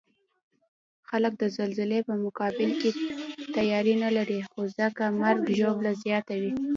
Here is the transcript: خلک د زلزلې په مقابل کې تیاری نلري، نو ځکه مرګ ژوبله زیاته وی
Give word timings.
خلک 1.09 1.33
د 1.37 1.43
زلزلې 1.57 1.99
په 2.07 2.13
مقابل 2.25 2.69
کې 2.81 2.89
تیاری 3.55 3.95
نلري، 4.03 4.39
نو 4.53 4.61
ځکه 4.77 5.03
مرګ 5.21 5.43
ژوبله 5.59 5.91
زیاته 6.03 6.35
وی 6.41 6.53